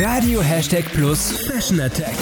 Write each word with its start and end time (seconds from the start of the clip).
Radio 0.00 0.40
Hashtag 0.40 0.84
Plus 0.92 1.46
Fashion 1.46 1.78
Attack. 1.80 2.16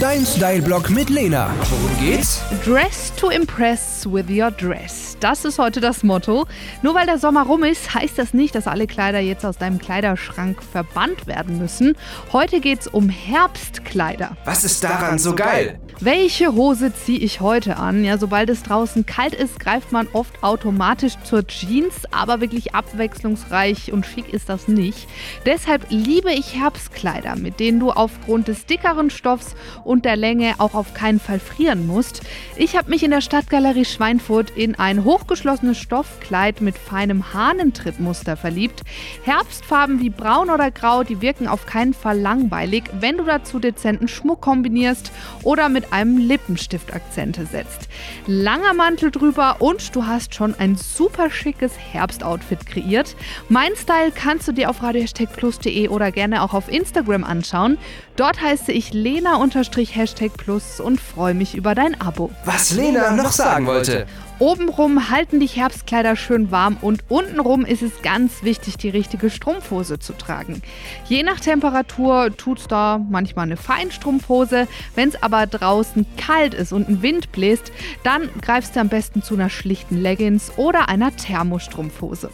Dein 0.00 0.26
Style-Blog 0.26 0.90
mit 0.90 1.10
Lena. 1.10 1.54
Worum 1.70 1.98
geht's? 2.00 2.42
Dress 2.64 3.12
to 3.14 3.30
impress 3.30 4.04
with 4.04 4.28
your 4.28 4.50
dress. 4.50 5.16
Das 5.20 5.44
ist 5.44 5.58
heute 5.58 5.80
das 5.80 6.02
Motto. 6.02 6.46
Nur 6.82 6.94
weil 6.94 7.06
der 7.06 7.18
Sommer 7.18 7.44
rum 7.46 7.62
ist, 7.62 7.94
heißt 7.94 8.18
das 8.18 8.34
nicht, 8.34 8.56
dass 8.56 8.66
alle 8.66 8.88
Kleider 8.88 9.20
jetzt 9.20 9.46
aus 9.46 9.58
deinem 9.58 9.78
Kleiderschrank 9.78 10.60
verbannt 10.60 11.28
werden 11.28 11.58
müssen. 11.58 11.96
Heute 12.32 12.60
geht's 12.60 12.88
um 12.88 13.08
Herbstkleider. 13.08 14.36
Was 14.44 14.64
ist 14.64 14.82
daran 14.82 15.18
so 15.18 15.36
geil? 15.36 15.78
Welche 16.00 16.54
Hose 16.54 16.94
ziehe 16.94 17.18
ich 17.18 17.40
heute 17.40 17.76
an? 17.76 18.04
Ja, 18.04 18.18
sobald 18.18 18.50
es 18.50 18.62
draußen 18.62 19.04
kalt 19.04 19.34
ist, 19.34 19.58
greift 19.58 19.90
man 19.90 20.06
oft 20.12 20.44
automatisch 20.44 21.14
zur 21.24 21.44
Jeans, 21.44 22.04
aber 22.12 22.40
wirklich 22.40 22.72
abwechslungsreich 22.72 23.92
und 23.92 24.06
schick 24.06 24.32
ist 24.32 24.48
das 24.48 24.68
nicht. 24.68 25.08
Deshalb 25.44 25.86
liebe 25.88 26.30
ich 26.30 26.54
Herbstkleider, 26.54 27.34
mit 27.34 27.58
denen 27.58 27.80
du 27.80 27.90
aufgrund 27.90 28.46
des 28.46 28.64
dickeren 28.64 29.10
Stoffs 29.10 29.56
und 29.82 30.04
der 30.04 30.14
Länge 30.14 30.54
auch 30.58 30.74
auf 30.74 30.94
keinen 30.94 31.18
Fall 31.18 31.40
frieren 31.40 31.88
musst. 31.88 32.20
Ich 32.54 32.76
habe 32.76 32.90
mich 32.90 33.02
in 33.02 33.10
der 33.10 33.20
Stadtgalerie 33.20 33.84
Schweinfurt 33.84 34.50
in 34.50 34.76
ein 34.76 35.02
hochgeschlossenes 35.02 35.78
Stoffkleid 35.78 36.60
mit 36.60 36.78
feinem 36.78 37.34
Hahnentrittmuster 37.34 38.36
verliebt. 38.36 38.82
Herbstfarben 39.24 39.98
wie 39.98 40.10
braun 40.10 40.50
oder 40.50 40.70
grau, 40.70 41.02
die 41.02 41.20
wirken 41.20 41.48
auf 41.48 41.66
keinen 41.66 41.92
Fall 41.92 42.20
langweilig, 42.20 42.84
wenn 43.00 43.16
du 43.16 43.24
dazu 43.24 43.58
dezenten 43.58 44.06
Schmuck 44.06 44.40
kombinierst 44.42 45.10
oder 45.42 45.68
mit 45.68 45.87
einem 45.90 46.18
Lippenstift 46.18 46.92
Akzente 46.94 47.46
setzt. 47.46 47.88
Langer 48.26 48.74
Mantel 48.74 49.10
drüber 49.10 49.56
und 49.60 49.94
du 49.94 50.06
hast 50.06 50.34
schon 50.34 50.54
ein 50.58 50.76
super 50.76 51.30
schickes 51.30 51.72
Herbstoutfit 51.78 52.66
kreiert. 52.66 53.16
Mein 53.48 53.74
Style 53.76 54.12
kannst 54.14 54.48
du 54.48 54.52
dir 54.52 54.70
auf 54.70 54.82
radio-plus.de 54.82 55.88
oder 55.88 56.12
gerne 56.12 56.42
auch 56.42 56.54
auf 56.54 56.70
Instagram 56.70 57.24
anschauen. 57.24 57.78
Dort 58.16 58.40
heiße 58.40 58.72
ich 58.72 58.92
Lena-Hashtag 58.92 60.36
Plus 60.36 60.80
und 60.80 61.00
freue 61.00 61.34
mich 61.34 61.54
über 61.54 61.74
dein 61.74 62.00
Abo. 62.00 62.30
Was 62.44 62.72
Lena 62.72 63.12
noch 63.12 63.32
sagen 63.32 63.66
wollte. 63.66 64.06
Obenrum 64.40 65.10
halten 65.10 65.40
dich 65.40 65.56
Herbstkleider 65.56 66.14
schön 66.14 66.52
warm 66.52 66.76
und 66.80 67.02
untenrum 67.08 67.64
ist 67.64 67.82
es 67.82 68.02
ganz 68.02 68.44
wichtig, 68.44 68.76
die 68.76 68.88
richtige 68.88 69.30
Strumpfhose 69.30 69.98
zu 69.98 70.12
tragen. 70.12 70.62
Je 71.08 71.24
nach 71.24 71.40
Temperatur 71.40 72.30
tut's 72.36 72.68
da 72.68 73.04
manchmal 73.10 73.46
eine 73.46 73.56
Feinstrumpfhose. 73.56 74.68
Wenn 74.94 75.08
es 75.08 75.20
aber 75.22 75.46
draußen 75.46 76.06
kalt 76.16 76.54
ist 76.54 76.72
und 76.72 76.88
ein 76.88 77.02
Wind 77.02 77.32
bläst, 77.32 77.72
dann 78.04 78.28
greifst 78.40 78.76
du 78.76 78.80
am 78.80 78.88
besten 78.88 79.22
zu 79.22 79.34
einer 79.34 79.50
schlichten 79.50 79.96
Leggings 79.96 80.52
oder 80.56 80.88
einer 80.88 81.14
Thermostrumpfhose. 81.16 82.30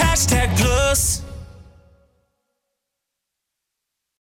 Hashtag 0.00 0.48
Plus. 0.56 1.15